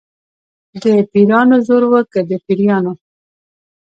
[0.81, 2.93] د پیرانو زور و که د پیریانو.